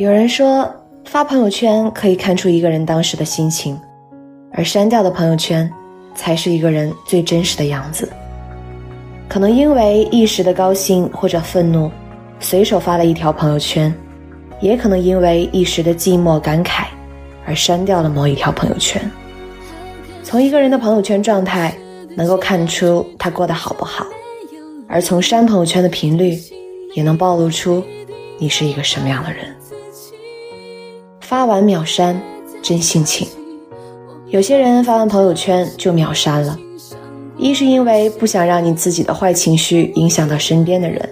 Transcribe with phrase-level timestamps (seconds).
[0.00, 0.66] 有人说，
[1.04, 3.78] 发朋友圈可以看出一个人当时的心情，
[4.50, 5.70] 而删掉的朋友圈
[6.14, 8.10] 才是一个人最真实的样子。
[9.28, 11.90] 可能因为一时的高兴或者愤怒，
[12.38, 13.94] 随手发了一条朋友圈，
[14.62, 16.86] 也可能因为一时的寂寞感慨，
[17.44, 18.98] 而删掉了某一条朋友圈。
[20.22, 21.76] 从一个人的朋友圈状态，
[22.16, 24.06] 能够看出他过得好不好，
[24.88, 26.38] 而从删朋友圈的频率，
[26.94, 27.84] 也能暴露出
[28.38, 29.54] 你是一个什么样的人。
[31.30, 32.20] 发完秒删，
[32.60, 33.28] 真性情。
[34.30, 36.58] 有些人发完朋友圈就秒删了。
[37.38, 41.08] 一是因为不想让你自己的坏情绪影响到身边的人，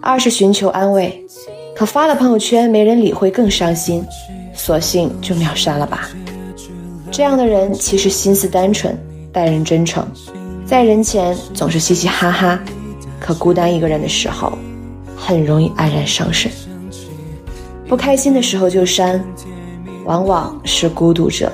[0.00, 1.24] 二是寻求安慰，
[1.76, 4.04] 可发了朋友圈没人理会更伤心，
[4.52, 6.10] 索性就秒删了吧。
[7.12, 8.98] 这样的人其实心思单纯，
[9.32, 10.04] 待人真诚，
[10.66, 12.60] 在人前总是嘻嘻哈哈，
[13.20, 14.58] 可孤单一个人的时候，
[15.16, 16.50] 很容易黯然伤神。
[17.88, 19.22] 不开心的时候就删，
[20.04, 21.52] 往往是孤独者。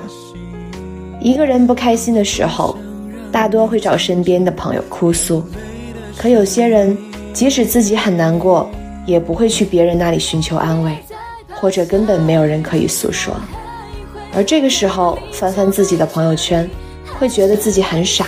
[1.21, 2.77] 一个人不开心的时候。
[3.33, 5.43] 大多会找身边的朋友哭诉，
[6.19, 6.95] 可有些人
[7.33, 8.71] 即使自己很难过，
[9.07, 10.95] 也不会去别人那里寻求安慰，
[11.55, 13.33] 或者根本没有人可以诉说。
[14.35, 16.69] 而这个时候翻翻自己的朋友圈，
[17.19, 18.27] 会觉得自己很傻，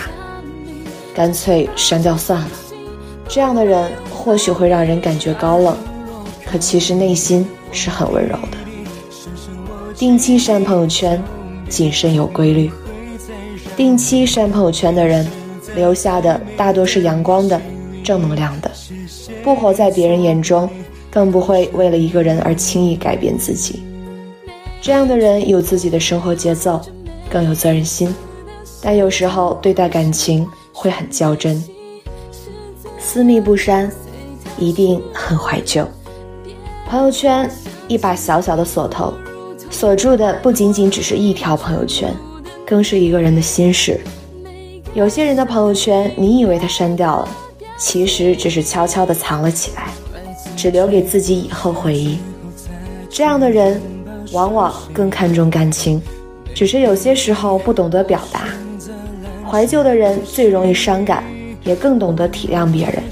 [1.13, 2.49] 干脆删掉算了。
[3.27, 5.77] 这样的人或许会让人感觉高冷，
[6.55, 8.57] 可其实内心是很温柔的。
[9.93, 11.21] 定期删朋友圈，
[11.67, 12.71] 谨慎有规律。
[13.75, 15.27] 定期删朋友圈的人，
[15.75, 17.61] 留下的大多是阳光的、
[18.05, 18.71] 正能量的，
[19.43, 20.69] 不活在别人眼中，
[21.11, 23.83] 更不会为了一个人而轻易改变自己。
[24.81, 26.79] 这样的人有自己的生活节奏，
[27.29, 28.15] 更有责任心，
[28.81, 31.61] 但有时候对待感情会很较真。
[32.97, 33.91] 私密不删，
[34.57, 35.85] 一定很怀旧。
[36.87, 37.49] 朋友圈
[37.87, 39.13] 一把小小的锁头，
[39.69, 42.13] 锁住的不仅仅只是一条朋友圈。
[42.67, 44.01] 更是一个人的心事。
[44.95, 47.29] 有些人的朋友圈，你以为他删掉了，
[47.77, 49.89] 其实只是悄悄地藏了起来，
[50.57, 52.17] 只留给自己以后回忆。
[53.07, 53.79] 这样的人，
[54.31, 56.01] 往往更看重感情，
[56.55, 58.47] 只是有些时候不懂得表达。
[59.47, 61.23] 怀旧的人最容易伤感，
[61.63, 63.03] 也更懂得体谅别人，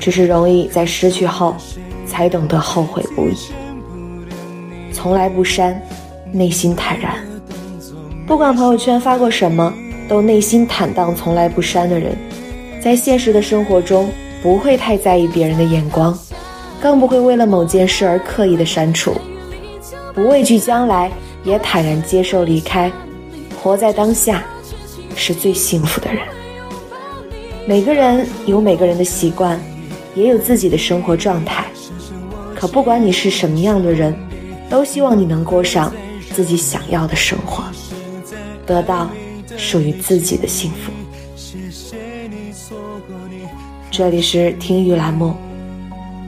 [0.00, 1.54] 只是容易在失去后，
[2.10, 3.36] 才懂得后悔不已。
[4.92, 5.80] 从来不删，
[6.32, 7.14] 内心坦然。
[8.26, 9.72] 不管朋友圈发过什么，
[10.08, 12.16] 都内心坦荡，从来不删的人，
[12.82, 14.10] 在现实的生活中
[14.42, 16.18] 不会太在意别人的眼光，
[16.80, 19.14] 更不会为了某件事而刻意的删除，
[20.12, 21.10] 不畏惧将来，
[21.44, 22.90] 也坦然接受离开，
[23.62, 24.44] 活在当下，
[25.14, 26.22] 是最幸福的人。
[27.66, 29.60] 每个人有每个人的习惯，
[30.14, 31.64] 也有自己的生活状态，
[32.60, 34.14] 可不管你是什么样的人，
[34.68, 35.90] 都希望你能过上
[36.34, 37.64] 自己想要的生活。
[38.66, 39.10] 得到
[39.56, 40.92] 属于自己的幸福。
[43.90, 45.34] 这里是听雨栏目，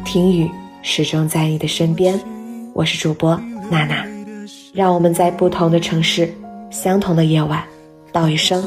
[0.06, 0.50] 听雨
[0.80, 2.18] 始终在你的身边。
[2.72, 3.38] 我是主播
[3.70, 4.02] 娜娜，
[4.72, 6.32] 让我们在不同的城市，
[6.70, 7.62] 相同的夜晚，
[8.10, 8.66] 道一声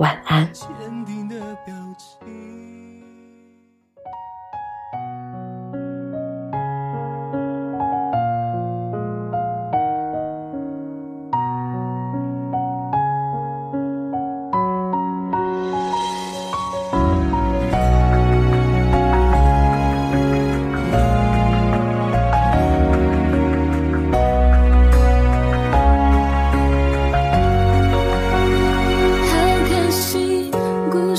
[0.00, 0.50] 晚安。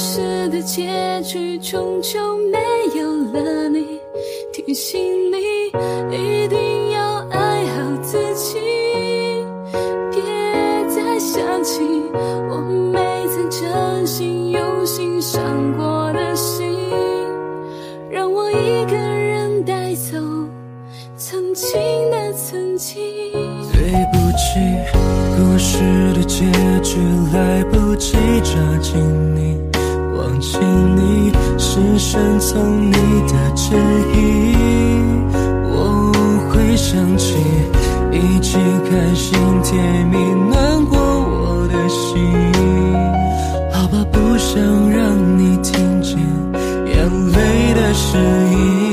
[0.02, 2.20] 故事的结局终究
[2.52, 2.58] 没
[3.00, 4.00] 有了你，
[4.52, 5.00] 提醒
[5.32, 5.68] 你
[6.10, 8.58] 一定要爱好自己，
[10.10, 10.20] 别
[10.90, 11.84] 再想起
[12.50, 12.58] 我
[12.92, 15.40] 没曾真心用心伤
[15.78, 16.66] 过的心，
[18.10, 20.18] 让我一个人带走
[21.16, 23.00] 曾经的曾经，
[23.72, 24.58] 对不起，
[25.38, 25.78] 故事
[26.16, 26.44] 的结
[26.82, 26.98] 局
[27.32, 29.00] 来不及抓紧。
[32.12, 33.74] 顺从你的旨
[34.14, 34.54] 意。
[35.64, 36.12] 我
[36.50, 37.38] 会想起
[38.12, 38.58] 一起
[38.90, 39.32] 开心
[39.64, 40.18] 甜蜜
[40.50, 42.22] 暖过我的心，
[43.72, 46.18] 好吧，不想让你听见
[46.86, 48.20] 眼泪的声
[48.52, 48.91] 音。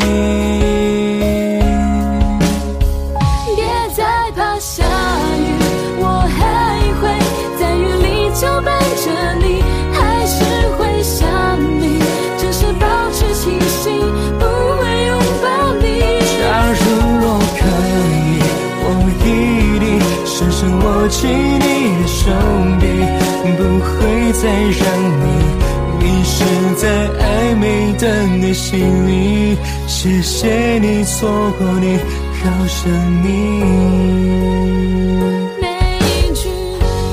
[24.40, 25.26] 再让你
[25.98, 26.44] 迷失
[26.76, 29.56] 在暧昧的内心里
[29.88, 31.98] 谢谢你错过你
[32.40, 32.88] 好想
[33.24, 33.28] 你。
[35.60, 36.48] 每一句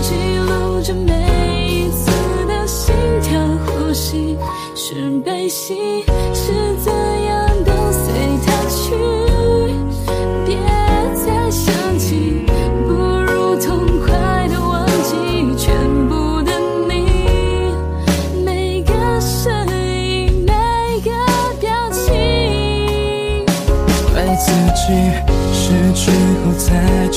[0.04, 0.14] 记
[0.48, 2.12] 录着每一次
[2.48, 2.94] 的心
[3.24, 4.38] 跳呼吸
[4.76, 6.94] 是悲喜是最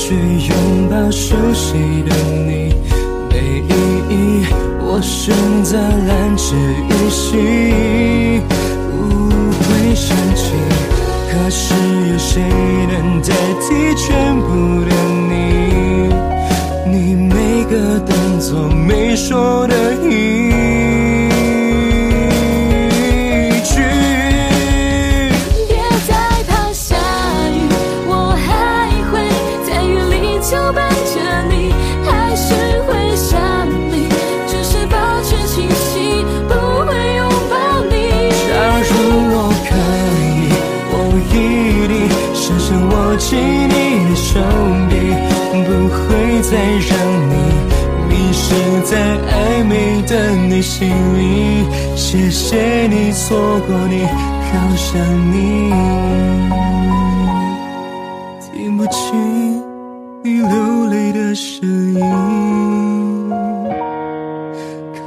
[0.09, 1.75] 去拥抱熟悉
[2.09, 2.17] 的
[2.47, 2.75] 你，
[3.29, 3.35] 没
[3.69, 3.73] 意
[4.09, 4.47] 义。
[4.81, 8.43] 我选择懒之于心，
[8.89, 8.97] 不
[9.61, 10.57] 会生气。
[11.31, 11.75] 可是
[12.11, 12.41] 有谁
[12.89, 13.29] 能代
[50.61, 50.89] 心
[51.19, 51.67] 里。
[51.97, 54.99] 谢谢你错过你，好想
[55.33, 55.71] 你，
[58.41, 59.63] 听不清
[60.23, 63.31] 你流泪的声音，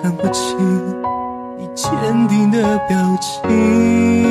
[0.02, 0.58] 看不清
[1.58, 1.92] 你坚
[2.28, 4.31] 定的表情。